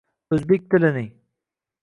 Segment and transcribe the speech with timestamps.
[0.37, 1.13] O'zbek tilining